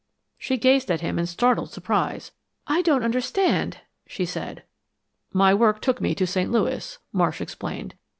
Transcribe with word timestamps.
She 0.39 0.57
gazed 0.57 0.89
at 0.89 1.01
him 1.01 1.19
in 1.19 1.27
startled 1.27 1.69
surprise. 1.71 2.31
"I 2.65 2.81
don't 2.81 3.03
understand," 3.03 3.81
she 4.07 4.25
said. 4.25 4.63
"My 5.31 5.53
work 5.53 5.79
took 5.79 6.01
me 6.01 6.15
to 6.15 6.25
St. 6.25 6.49
Louis," 6.51 6.97
Marsh 7.13 7.39
explained. 7.39 7.93